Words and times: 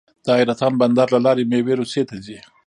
د 0.25 0.27
حیرتان 0.37 0.73
بندر 0.81 1.07
له 1.15 1.19
لارې 1.25 1.43
میوې 1.51 1.73
روسیې 1.81 2.03
ته 2.09 2.15
ځي. 2.25 2.39